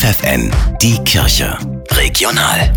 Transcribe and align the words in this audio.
FFN, 0.00 0.50
die 0.80 0.96
Kirche. 1.04 1.58
Regional. 1.90 2.72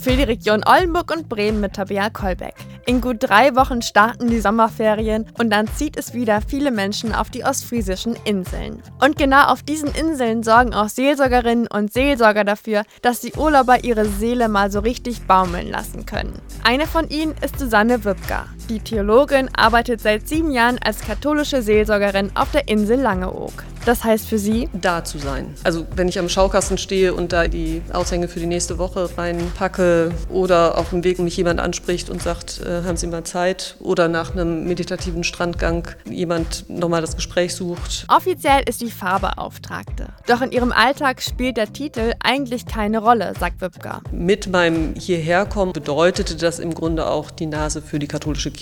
Für 0.00 0.14
die 0.14 0.22
Region 0.22 0.62
Oldenburg 0.64 1.10
und 1.10 1.28
Bremen 1.28 1.58
mit 1.58 1.72
Tabea 1.72 2.08
Kolbeck. 2.08 2.54
In 2.86 3.00
gut 3.00 3.16
drei 3.18 3.56
Wochen 3.56 3.82
starten 3.82 4.28
die 4.28 4.38
Sommerferien 4.38 5.26
und 5.40 5.50
dann 5.50 5.66
zieht 5.66 5.96
es 5.96 6.14
wieder 6.14 6.40
viele 6.40 6.70
Menschen 6.70 7.12
auf 7.12 7.30
die 7.30 7.42
ostfriesischen 7.42 8.16
Inseln. 8.24 8.80
Und 9.00 9.18
genau 9.18 9.46
auf 9.46 9.64
diesen 9.64 9.92
Inseln 9.92 10.44
sorgen 10.44 10.72
auch 10.72 10.88
Seelsorgerinnen 10.88 11.66
und 11.66 11.92
Seelsorger 11.92 12.44
dafür, 12.44 12.84
dass 13.02 13.18
die 13.18 13.32
Urlauber 13.32 13.82
ihre 13.82 14.04
Seele 14.04 14.48
mal 14.48 14.70
so 14.70 14.78
richtig 14.78 15.22
baumeln 15.22 15.68
lassen 15.68 16.06
können. 16.06 16.40
Eine 16.62 16.86
von 16.86 17.08
ihnen 17.08 17.34
ist 17.42 17.58
Susanne 17.58 18.04
Wipka. 18.04 18.46
Die 18.68 18.80
Theologin 18.80 19.48
arbeitet 19.56 20.02
seit 20.02 20.28
sieben 20.28 20.50
Jahren 20.50 20.78
als 20.84 21.00
katholische 21.00 21.62
Seelsorgerin 21.62 22.32
auf 22.34 22.50
der 22.50 22.68
Insel 22.68 23.00
Langeoog. 23.00 23.64
Das 23.86 24.04
heißt 24.04 24.28
für 24.28 24.38
Sie? 24.38 24.68
Da 24.74 25.02
zu 25.02 25.16
sein. 25.16 25.54
Also 25.64 25.86
wenn 25.96 26.08
ich 26.08 26.18
am 26.18 26.28
Schaukasten 26.28 26.76
stehe 26.76 27.14
und 27.14 27.32
da 27.32 27.48
die 27.48 27.80
Aushänge 27.90 28.28
für 28.28 28.40
die 28.40 28.46
nächste 28.46 28.76
Woche 28.76 29.08
reinpacke 29.16 30.10
oder 30.28 30.76
auf 30.76 30.90
dem 30.90 31.02
Weg 31.04 31.18
mich 31.18 31.38
jemand 31.38 31.60
anspricht 31.60 32.10
und 32.10 32.20
sagt, 32.20 32.60
äh, 32.60 32.82
haben 32.84 32.98
Sie 32.98 33.06
mal 33.06 33.24
Zeit 33.24 33.76
oder 33.78 34.08
nach 34.08 34.32
einem 34.32 34.64
meditativen 34.64 35.24
Strandgang 35.24 35.88
jemand 36.04 36.68
nochmal 36.68 37.00
das 37.00 37.16
Gespräch 37.16 37.54
sucht. 37.54 38.04
Offiziell 38.08 38.62
ist 38.68 38.82
die 38.82 38.90
Fahrbeauftragte. 38.90 40.08
Doch 40.26 40.42
in 40.42 40.52
ihrem 40.52 40.72
Alltag 40.72 41.22
spielt 41.22 41.56
der 41.56 41.72
Titel 41.72 42.12
eigentlich 42.22 42.66
keine 42.66 42.98
Rolle, 42.98 43.32
sagt 43.40 43.62
Wipka. 43.62 44.02
Mit 44.12 44.48
meinem 44.48 44.94
Hierherkommen 44.96 45.72
bedeutete 45.72 46.36
das 46.36 46.58
im 46.58 46.74
Grunde 46.74 47.06
auch 47.06 47.30
die 47.30 47.46
Nase 47.46 47.80
für 47.80 47.98
die 47.98 48.08
katholische 48.08 48.50
Kirche 48.50 48.57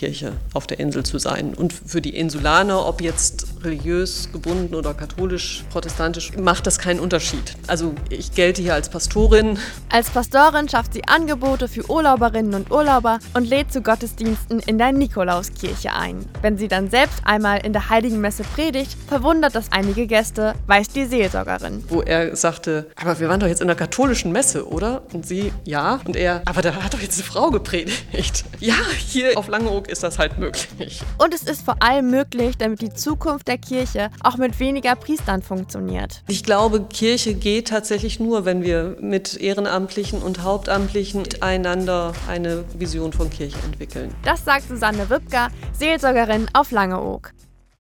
auf 0.55 0.67
der 0.67 0.81
Insel 0.81 1.05
zu 1.05 1.19
sein. 1.19 1.55
Und 1.55 1.73
für 1.73 2.01
die 2.01 2.17
Insulaner, 2.17 2.87
ob 2.87 3.01
jetzt 3.01 3.47
religiös 3.65 4.29
gebunden 4.33 4.75
oder 4.75 4.95
katholisch, 4.95 5.65
protestantisch, 5.71 6.37
macht 6.37 6.67
das 6.67 6.79
keinen 6.79 7.01
Unterschied. 7.01 7.55
Also 7.67 7.95
ich 8.11 8.33
gelte 8.33 8.63
hier 8.63 8.75
als 8.75 8.89
Pastorin. 8.89 9.59
Als 9.91 10.11
Pastorin 10.11 10.69
schafft 10.69 10.93
sie 10.93 11.03
Angebote 11.07 11.69
für 11.69 11.88
Urlauberinnen 11.91 12.55
und 12.55 12.71
Urlauber 12.71 13.19
und 13.35 13.49
lädt 13.49 13.73
zu 13.73 13.83
Gottesdiensten 13.83 14.61
in 14.61 14.79
der 14.79 14.93
Nikolauskirche 14.93 15.93
ein. 15.93 16.25
Wenn 16.43 16.59
sie 16.59 16.69
dann 16.69 16.91
selbst 16.91 17.21
einmal 17.25 17.65
in 17.65 17.73
der 17.73 17.88
Heiligen 17.88 18.21
Messe 18.21 18.43
predigt, 18.55 18.97
verwundert 19.09 19.55
das 19.55 19.73
einige 19.73 20.07
Gäste, 20.07 20.55
weiß 20.66 20.88
die 20.88 21.07
Seelsorgerin. 21.07 21.85
Wo 21.88 22.03
er 22.03 22.37
sagte, 22.37 22.91
aber 22.97 23.19
wir 23.21 23.29
waren 23.29 23.41
doch 23.41 23.49
jetzt 23.49 23.60
in 23.60 23.66
der 23.66 23.77
katholischen 23.77 24.33
Messe, 24.33 24.69
oder? 24.69 25.03
Und 25.13 25.27
sie, 25.27 25.53
ja. 25.65 26.01
Und 26.05 26.16
er, 26.16 26.43
aber 26.45 26.63
da 26.63 26.75
hat 26.75 26.95
doch 26.95 27.01
jetzt 27.01 27.19
eine 27.19 27.25
Frau 27.25 27.51
gepredigt. 27.51 28.45
Ja, 28.59 28.75
hier 28.97 29.37
auf 29.37 29.49
Langeoog 29.49 29.85
ist 29.87 30.02
das 30.02 30.18
halt 30.18 30.38
möglich. 30.38 31.01
Und 31.18 31.34
es 31.34 31.42
ist 31.42 31.62
vor 31.62 31.76
allem 31.80 32.10
möglich, 32.10 32.56
damit 32.59 32.80
die 32.80 32.92
Zukunft 32.92 33.48
der 33.48 33.59
Kirche 33.59 34.10
auch 34.23 34.37
mit 34.37 34.59
weniger 34.60 34.95
Priestern 34.96 35.42
funktioniert. 35.42 36.23
Ich 36.29 36.45
glaube, 36.45 36.84
Kirche 36.84 37.34
geht 37.34 37.68
tatsächlich 37.68 38.20
nur, 38.20 38.45
wenn 38.45 38.62
wir 38.62 38.96
mit 39.01 39.37
Ehrenamtlichen 39.37 40.23
und 40.23 40.42
Hauptamtlichen 40.42 41.23
miteinander 41.23 42.12
eine 42.29 42.64
Vision 42.79 43.12
von 43.12 43.30
Kirche 43.30 43.59
entwickeln. 43.64 44.14
Das 44.24 44.45
sagt 44.45 44.68
Susanne 44.68 45.09
Wipka, 45.10 45.48
Seelsorgerin 45.73 46.48
auf 46.52 46.70
Langeoog. 46.70 47.32